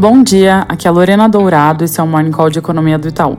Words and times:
Bom 0.00 0.22
dia, 0.22 0.64
aqui 0.68 0.86
é 0.86 0.90
a 0.90 0.92
Lorena 0.92 1.28
Dourado, 1.28 1.82
esse 1.82 1.98
é 1.98 2.02
o 2.04 2.06
Morning 2.06 2.30
Call 2.30 2.50
de 2.50 2.60
Economia 2.60 2.96
do 2.96 3.08
Itaú. 3.08 3.36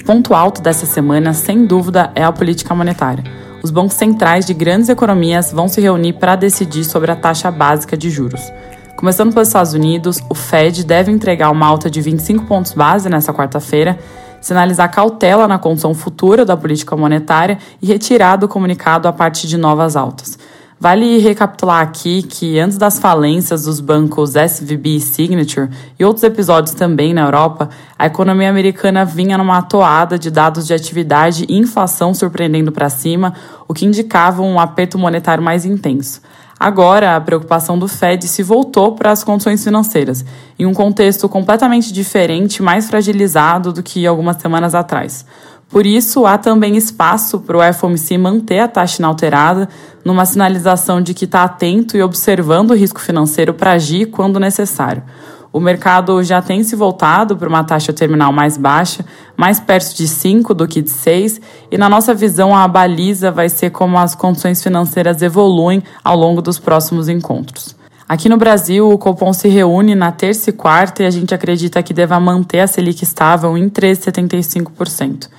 O 0.00 0.04
ponto 0.04 0.34
alto 0.34 0.60
dessa 0.60 0.84
semana, 0.84 1.32
sem 1.32 1.64
dúvida, 1.64 2.10
é 2.16 2.24
a 2.24 2.32
política 2.32 2.74
monetária. 2.74 3.22
Os 3.62 3.70
bancos 3.70 3.94
centrais 3.94 4.44
de 4.44 4.52
grandes 4.52 4.88
economias 4.88 5.52
vão 5.52 5.68
se 5.68 5.80
reunir 5.80 6.14
para 6.14 6.34
decidir 6.34 6.82
sobre 6.82 7.12
a 7.12 7.14
taxa 7.14 7.52
básica 7.52 7.96
de 7.96 8.10
juros. 8.10 8.52
Começando 8.96 9.32
pelos 9.32 9.46
Estados 9.46 9.74
Unidos, 9.74 10.18
o 10.28 10.34
Fed 10.34 10.82
deve 10.84 11.12
entregar 11.12 11.52
uma 11.52 11.66
alta 11.66 11.88
de 11.88 12.00
25 12.00 12.46
pontos 12.46 12.72
base 12.72 13.08
nessa 13.08 13.32
quarta-feira, 13.32 13.96
sinalizar 14.40 14.90
cautela 14.90 15.46
na 15.46 15.56
condição 15.56 15.94
futura 15.94 16.44
da 16.44 16.56
política 16.56 16.96
monetária 16.96 17.58
e 17.80 17.86
retirar 17.86 18.34
do 18.34 18.48
comunicado 18.48 19.06
a 19.06 19.12
parte 19.12 19.46
de 19.46 19.56
novas 19.56 19.94
altas. 19.94 20.36
Vale 20.82 21.18
recapitular 21.18 21.80
aqui 21.80 22.24
que 22.24 22.58
antes 22.58 22.76
das 22.76 22.98
falências 22.98 23.66
dos 23.66 23.78
bancos 23.78 24.34
SVB 24.34 24.96
e 24.96 25.00
Signature 25.00 25.70
e 25.96 26.04
outros 26.04 26.24
episódios 26.24 26.74
também 26.74 27.14
na 27.14 27.20
Europa, 27.20 27.70
a 27.96 28.06
economia 28.06 28.50
americana 28.50 29.04
vinha 29.04 29.38
numa 29.38 29.62
toada 29.62 30.18
de 30.18 30.28
dados 30.28 30.66
de 30.66 30.74
atividade 30.74 31.46
e 31.48 31.56
inflação 31.56 32.12
surpreendendo 32.12 32.72
para 32.72 32.90
cima, 32.90 33.32
o 33.68 33.72
que 33.72 33.86
indicava 33.86 34.42
um 34.42 34.58
aperto 34.58 34.98
monetário 34.98 35.40
mais 35.40 35.64
intenso. 35.64 36.20
Agora, 36.58 37.14
a 37.14 37.20
preocupação 37.20 37.78
do 37.78 37.86
Fed 37.86 38.26
se 38.26 38.42
voltou 38.42 38.96
para 38.96 39.12
as 39.12 39.22
condições 39.22 39.62
financeiras, 39.62 40.24
em 40.58 40.66
um 40.66 40.74
contexto 40.74 41.28
completamente 41.28 41.92
diferente, 41.92 42.60
mais 42.60 42.88
fragilizado 42.88 43.72
do 43.72 43.84
que 43.84 44.04
algumas 44.04 44.36
semanas 44.36 44.74
atrás. 44.74 45.24
Por 45.72 45.86
isso, 45.86 46.26
há 46.26 46.36
também 46.36 46.76
espaço 46.76 47.40
para 47.40 47.56
o 47.56 47.72
FOMC 47.72 48.18
manter 48.18 48.58
a 48.58 48.68
taxa 48.68 49.00
inalterada, 49.00 49.66
numa 50.04 50.26
sinalização 50.26 51.00
de 51.00 51.14
que 51.14 51.24
está 51.24 51.44
atento 51.44 51.96
e 51.96 52.02
observando 52.02 52.72
o 52.72 52.76
risco 52.76 53.00
financeiro 53.00 53.54
para 53.54 53.72
agir 53.72 54.10
quando 54.10 54.38
necessário. 54.38 55.02
O 55.50 55.58
mercado 55.58 56.22
já 56.22 56.42
tem 56.42 56.62
se 56.62 56.76
voltado 56.76 57.38
para 57.38 57.48
uma 57.48 57.64
taxa 57.64 57.90
terminal 57.90 58.30
mais 58.34 58.58
baixa, 58.58 59.02
mais 59.34 59.58
perto 59.58 59.96
de 59.96 60.06
5 60.06 60.52
do 60.52 60.68
que 60.68 60.82
de 60.82 60.90
6, 60.90 61.40
e 61.70 61.78
na 61.78 61.88
nossa 61.88 62.14
visão 62.14 62.54
a 62.54 62.68
baliza 62.68 63.30
vai 63.30 63.48
ser 63.48 63.70
como 63.70 63.96
as 63.96 64.14
condições 64.14 64.62
financeiras 64.62 65.22
evoluem 65.22 65.82
ao 66.04 66.16
longo 66.16 66.42
dos 66.42 66.58
próximos 66.58 67.08
encontros. 67.08 67.74
Aqui 68.12 68.28
no 68.28 68.36
Brasil, 68.36 68.90
o 68.90 68.98
Copom 68.98 69.32
se 69.32 69.48
reúne 69.48 69.94
na 69.94 70.12
terça 70.12 70.50
e 70.50 70.52
quarta 70.52 71.02
e 71.02 71.06
a 71.06 71.10
gente 71.10 71.34
acredita 71.34 71.82
que 71.82 71.94
deva 71.94 72.20
manter 72.20 72.60
a 72.60 72.66
Selic 72.66 73.02
estável 73.02 73.56
em 73.56 73.70
3,75%. 73.70 75.30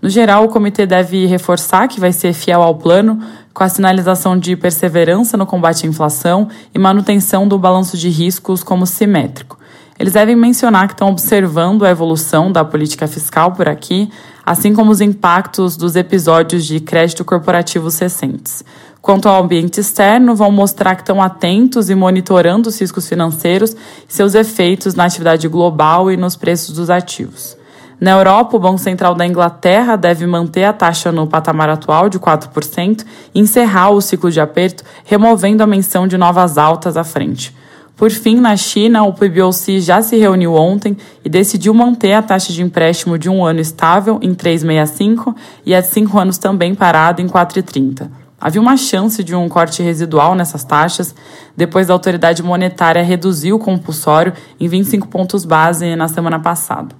No 0.00 0.08
geral, 0.08 0.44
o 0.44 0.48
comitê 0.48 0.86
deve 0.86 1.26
reforçar 1.26 1.88
que 1.88 1.98
vai 1.98 2.12
ser 2.12 2.32
fiel 2.32 2.62
ao 2.62 2.76
plano, 2.76 3.20
com 3.52 3.64
a 3.64 3.68
sinalização 3.68 4.38
de 4.38 4.54
perseverança 4.54 5.36
no 5.36 5.44
combate 5.44 5.84
à 5.84 5.88
inflação 5.88 6.46
e 6.72 6.78
manutenção 6.78 7.48
do 7.48 7.58
balanço 7.58 7.96
de 7.96 8.08
riscos 8.08 8.62
como 8.62 8.86
simétrico. 8.86 9.58
Eles 9.98 10.12
devem 10.12 10.36
mencionar 10.36 10.86
que 10.86 10.94
estão 10.94 11.10
observando 11.10 11.84
a 11.84 11.90
evolução 11.90 12.52
da 12.52 12.64
política 12.64 13.08
fiscal 13.08 13.50
por 13.50 13.68
aqui, 13.68 14.08
assim 14.46 14.72
como 14.72 14.92
os 14.92 15.00
impactos 15.00 15.76
dos 15.76 15.96
episódios 15.96 16.64
de 16.64 16.78
crédito 16.78 17.24
corporativos 17.24 17.98
recentes. 17.98 18.64
Quanto 19.02 19.28
ao 19.28 19.42
ambiente 19.42 19.80
externo, 19.80 20.34
vão 20.34 20.52
mostrar 20.52 20.94
que 20.94 21.02
estão 21.02 21.22
atentos 21.22 21.88
e 21.88 21.94
monitorando 21.94 22.68
os 22.68 22.78
riscos 22.78 23.08
financeiros 23.08 23.74
e 24.08 24.12
seus 24.12 24.34
efeitos 24.34 24.94
na 24.94 25.04
atividade 25.04 25.48
global 25.48 26.10
e 26.10 26.16
nos 26.16 26.36
preços 26.36 26.74
dos 26.74 26.90
ativos. 26.90 27.56
Na 27.98 28.12
Europa, 28.12 28.56
o 28.56 28.60
Banco 28.60 28.78
Central 28.78 29.14
da 29.14 29.26
Inglaterra 29.26 29.96
deve 29.96 30.26
manter 30.26 30.64
a 30.64 30.72
taxa 30.72 31.12
no 31.12 31.26
patamar 31.26 31.68
atual 31.68 32.08
de 32.08 32.18
4% 32.18 33.04
e 33.34 33.40
encerrar 33.40 33.90
o 33.90 34.00
ciclo 34.00 34.30
de 34.30 34.40
aperto, 34.40 34.84
removendo 35.04 35.62
a 35.62 35.66
menção 35.66 36.06
de 36.06 36.16
novas 36.16 36.56
altas 36.56 36.96
à 36.96 37.04
frente. 37.04 37.54
Por 37.96 38.10
fim, 38.10 38.36
na 38.36 38.56
China, 38.56 39.02
o 39.02 39.12
PBOC 39.12 39.80
já 39.80 40.00
se 40.00 40.16
reuniu 40.16 40.54
ontem 40.54 40.96
e 41.22 41.28
decidiu 41.28 41.74
manter 41.74 42.14
a 42.14 42.22
taxa 42.22 42.50
de 42.50 42.62
empréstimo 42.62 43.18
de 43.18 43.28
um 43.28 43.44
ano 43.44 43.60
estável 43.60 44.18
em 44.22 44.34
3,65 44.34 45.34
e 45.66 45.74
a 45.74 45.82
de 45.82 45.88
cinco 45.88 46.18
anos 46.18 46.38
também 46.38 46.74
parada 46.74 47.20
em 47.20 47.26
4,30. 47.26 48.08
Havia 48.40 48.60
uma 48.60 48.76
chance 48.76 49.22
de 49.22 49.34
um 49.34 49.48
corte 49.48 49.82
residual 49.82 50.34
nessas 50.34 50.64
taxas, 50.64 51.14
depois 51.54 51.88
da 51.88 51.92
autoridade 51.92 52.42
monetária 52.42 53.02
reduzir 53.02 53.52
o 53.52 53.58
compulsório 53.58 54.32
em 54.58 54.66
25 54.66 55.08
pontos 55.08 55.44
base 55.44 55.94
na 55.94 56.08
semana 56.08 56.40
passada. 56.40 56.94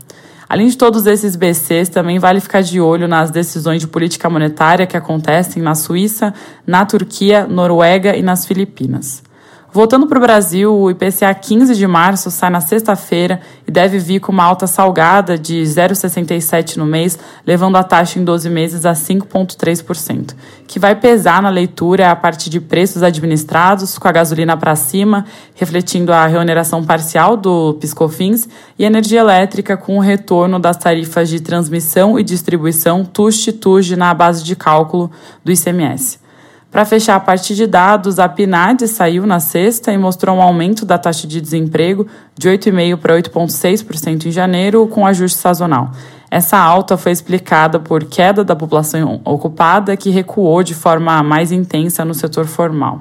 Além 0.46 0.66
de 0.66 0.76
todos 0.76 1.06
esses 1.06 1.36
BCs, 1.36 1.88
também 1.88 2.18
vale 2.18 2.40
ficar 2.40 2.60
de 2.60 2.80
olho 2.80 3.08
nas 3.08 3.30
decisões 3.30 3.80
de 3.80 3.86
política 3.86 4.28
monetária 4.28 4.86
que 4.86 4.96
acontecem 4.96 5.62
na 5.62 5.74
Suíça, 5.74 6.34
na 6.66 6.84
Turquia, 6.84 7.46
Noruega 7.46 8.16
e 8.16 8.22
nas 8.22 8.44
Filipinas. 8.44 9.22
Voltando 9.72 10.08
para 10.08 10.18
o 10.18 10.20
Brasil, 10.20 10.74
o 10.74 10.90
IPCA 10.90 11.32
15 11.32 11.76
de 11.76 11.86
março 11.86 12.28
sai 12.28 12.50
na 12.50 12.60
sexta-feira 12.60 13.40
e 13.68 13.70
deve 13.70 14.00
vir 14.00 14.18
com 14.18 14.32
uma 14.32 14.42
alta 14.42 14.66
salgada 14.66 15.38
de 15.38 15.62
0,67 15.62 16.76
no 16.76 16.84
mês, 16.84 17.16
levando 17.46 17.76
a 17.76 17.84
taxa 17.84 18.18
em 18.18 18.24
12 18.24 18.50
meses 18.50 18.84
a 18.84 18.94
5,3%, 18.94 20.34
que 20.66 20.80
vai 20.80 20.96
pesar 20.96 21.40
na 21.40 21.50
leitura 21.50 22.10
a 22.10 22.16
partir 22.16 22.50
de 22.50 22.60
preços 22.60 23.04
administrados, 23.04 23.96
com 23.96 24.08
a 24.08 24.12
gasolina 24.12 24.56
para 24.56 24.74
cima, 24.74 25.24
refletindo 25.54 26.12
a 26.12 26.26
reoneração 26.26 26.84
parcial 26.84 27.36
do 27.36 27.74
Piscofins, 27.74 28.48
e 28.76 28.84
energia 28.84 29.20
elétrica 29.20 29.76
com 29.76 29.98
o 29.98 30.00
retorno 30.00 30.58
das 30.58 30.78
tarifas 30.78 31.28
de 31.28 31.38
transmissão 31.38 32.18
e 32.18 32.24
distribuição 32.24 33.04
TUST-TUG 33.04 33.94
na 33.94 34.12
base 34.12 34.42
de 34.42 34.56
cálculo 34.56 35.12
do 35.44 35.52
ICMS. 35.52 36.19
Para 36.70 36.84
fechar 36.84 37.16
a 37.16 37.20
parte 37.20 37.54
de 37.56 37.66
dados, 37.66 38.20
a 38.20 38.28
PNAD 38.28 38.86
saiu 38.86 39.26
na 39.26 39.40
sexta 39.40 39.92
e 39.92 39.98
mostrou 39.98 40.36
um 40.36 40.42
aumento 40.42 40.86
da 40.86 40.96
taxa 40.96 41.26
de 41.26 41.40
desemprego 41.40 42.06
de 42.38 42.48
8,5% 42.48 42.96
para 42.96 43.16
8,6% 43.16 44.26
em 44.26 44.30
janeiro, 44.30 44.86
com 44.86 45.04
ajuste 45.04 45.38
sazonal. 45.38 45.90
Essa 46.30 46.56
alta 46.56 46.96
foi 46.96 47.10
explicada 47.10 47.80
por 47.80 48.04
queda 48.04 48.44
da 48.44 48.54
população 48.54 49.20
ocupada, 49.24 49.96
que 49.96 50.10
recuou 50.10 50.62
de 50.62 50.74
forma 50.74 51.20
mais 51.24 51.50
intensa 51.50 52.04
no 52.04 52.14
setor 52.14 52.46
formal. 52.46 53.00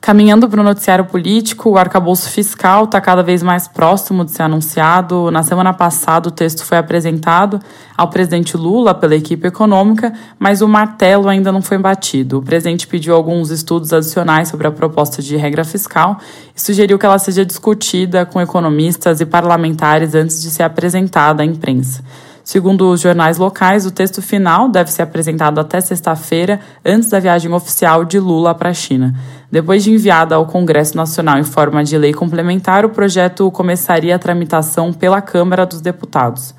Caminhando 0.00 0.48
para 0.48 0.60
o 0.60 0.64
noticiário 0.64 1.04
político, 1.04 1.70
o 1.70 1.76
arcabouço 1.76 2.30
fiscal 2.30 2.84
está 2.84 3.00
cada 3.00 3.22
vez 3.22 3.42
mais 3.42 3.66
próximo 3.66 4.24
de 4.24 4.30
ser 4.30 4.42
anunciado. 4.42 5.30
Na 5.30 5.42
semana 5.42 5.74
passada, 5.74 6.28
o 6.28 6.32
texto 6.32 6.64
foi 6.64 6.78
apresentado 6.78 7.60
ao 7.96 8.08
presidente 8.08 8.56
Lula 8.56 8.94
pela 8.94 9.16
equipe 9.16 9.48
econômica, 9.48 10.12
mas 10.38 10.62
o 10.62 10.68
martelo 10.68 11.28
ainda 11.28 11.50
não 11.50 11.60
foi 11.60 11.78
batido. 11.78 12.38
O 12.38 12.42
presidente 12.42 12.86
pediu 12.86 13.14
alguns 13.14 13.50
estudos 13.50 13.92
adicionais 13.92 14.48
sobre 14.48 14.68
a 14.68 14.70
proposta 14.70 15.20
de 15.20 15.36
regra 15.36 15.64
fiscal 15.64 16.18
e 16.54 16.62
sugeriu 16.62 16.96
que 16.96 17.04
ela 17.04 17.18
seja 17.18 17.44
discutida 17.44 18.24
com 18.24 18.40
economistas 18.40 19.20
e 19.20 19.26
parlamentares 19.26 20.14
antes 20.14 20.40
de 20.40 20.48
ser 20.48 20.62
apresentada 20.62 21.42
à 21.42 21.44
imprensa. 21.44 22.04
Segundo 22.48 22.90
os 22.90 23.02
jornais 23.02 23.36
locais, 23.36 23.84
o 23.84 23.90
texto 23.90 24.22
final 24.22 24.70
deve 24.70 24.90
ser 24.90 25.02
apresentado 25.02 25.60
até 25.60 25.82
sexta-feira, 25.82 26.58
antes 26.82 27.10
da 27.10 27.20
viagem 27.20 27.52
oficial 27.52 28.06
de 28.06 28.18
Lula 28.18 28.54
para 28.54 28.70
a 28.70 28.72
China. 28.72 29.14
Depois 29.52 29.84
de 29.84 29.92
enviada 29.92 30.34
ao 30.34 30.46
Congresso 30.46 30.96
Nacional 30.96 31.38
em 31.38 31.44
forma 31.44 31.84
de 31.84 31.98
lei 31.98 32.14
complementar, 32.14 32.86
o 32.86 32.88
projeto 32.88 33.50
começaria 33.50 34.16
a 34.16 34.18
tramitação 34.18 34.94
pela 34.94 35.20
Câmara 35.20 35.66
dos 35.66 35.82
Deputados. 35.82 36.54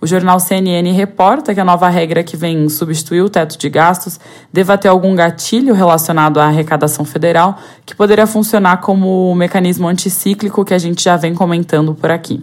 O 0.00 0.06
jornal 0.06 0.40
CNN 0.40 0.90
reporta 0.92 1.52
que 1.52 1.60
a 1.60 1.64
nova 1.64 1.90
regra 1.90 2.22
que 2.22 2.38
vem 2.38 2.66
substituir 2.70 3.20
o 3.20 3.28
teto 3.28 3.58
de 3.58 3.68
gastos 3.68 4.18
deva 4.50 4.78
ter 4.78 4.88
algum 4.88 5.14
gatilho 5.14 5.74
relacionado 5.74 6.40
à 6.40 6.46
arrecadação 6.46 7.04
federal, 7.04 7.58
que 7.84 7.94
poderia 7.94 8.26
funcionar 8.26 8.78
como 8.78 9.30
o 9.30 9.34
mecanismo 9.34 9.88
anticíclico 9.88 10.64
que 10.64 10.72
a 10.72 10.78
gente 10.78 11.04
já 11.04 11.18
vem 11.18 11.34
comentando 11.34 11.94
por 11.94 12.10
aqui. 12.10 12.42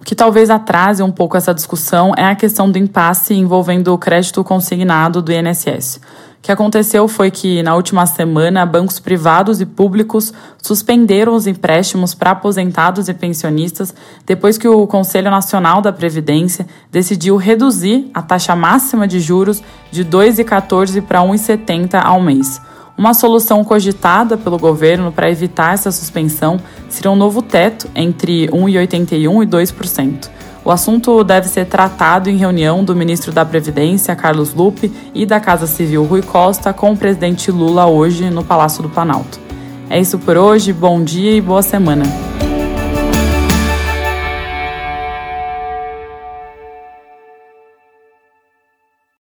O 0.00 0.04
que 0.04 0.14
talvez 0.14 0.48
atrase 0.48 1.02
um 1.02 1.10
pouco 1.10 1.36
essa 1.36 1.52
discussão 1.52 2.12
é 2.16 2.24
a 2.24 2.36
questão 2.36 2.70
do 2.70 2.78
impasse 2.78 3.34
envolvendo 3.34 3.92
o 3.92 3.98
crédito 3.98 4.44
consignado 4.44 5.20
do 5.20 5.32
INSS. 5.32 6.00
O 6.38 6.40
que 6.40 6.52
aconteceu 6.52 7.08
foi 7.08 7.32
que, 7.32 7.64
na 7.64 7.74
última 7.74 8.06
semana, 8.06 8.64
bancos 8.64 9.00
privados 9.00 9.60
e 9.60 9.66
públicos 9.66 10.32
suspenderam 10.62 11.34
os 11.34 11.48
empréstimos 11.48 12.14
para 12.14 12.30
aposentados 12.30 13.08
e 13.08 13.14
pensionistas 13.14 13.92
depois 14.24 14.56
que 14.56 14.68
o 14.68 14.86
Conselho 14.86 15.32
Nacional 15.32 15.82
da 15.82 15.92
Previdência 15.92 16.64
decidiu 16.92 17.36
reduzir 17.36 18.08
a 18.14 18.22
taxa 18.22 18.54
máxima 18.54 19.06
de 19.06 19.18
juros 19.18 19.60
de 19.90 20.04
2,14 20.04 21.02
para 21.02 21.20
1,70 21.22 22.00
ao 22.00 22.20
mês. 22.20 22.60
Uma 22.98 23.14
solução 23.14 23.62
cogitada 23.62 24.36
pelo 24.36 24.58
governo 24.58 25.12
para 25.12 25.30
evitar 25.30 25.72
essa 25.72 25.92
suspensão 25.92 26.58
seria 26.88 27.12
um 27.12 27.14
novo 27.14 27.40
teto 27.40 27.88
entre 27.94 28.48
1,81% 28.48 29.44
e 29.44 29.46
2%. 29.46 30.28
O 30.64 30.70
assunto 30.72 31.22
deve 31.22 31.46
ser 31.46 31.66
tratado 31.66 32.28
em 32.28 32.36
reunião 32.36 32.82
do 32.82 32.96
ministro 32.96 33.30
da 33.30 33.44
Previdência, 33.44 34.16
Carlos 34.16 34.52
Lupe, 34.52 34.92
e 35.14 35.24
da 35.24 35.38
Casa 35.38 35.68
Civil, 35.68 36.04
Rui 36.04 36.22
Costa, 36.22 36.72
com 36.72 36.92
o 36.92 36.96
presidente 36.96 37.52
Lula 37.52 37.86
hoje 37.86 38.28
no 38.30 38.42
Palácio 38.42 38.82
do 38.82 38.88
Planalto. 38.88 39.38
É 39.88 40.00
isso 40.00 40.18
por 40.18 40.36
hoje, 40.36 40.72
bom 40.72 41.02
dia 41.02 41.36
e 41.36 41.40
boa 41.40 41.62
semana. 41.62 42.27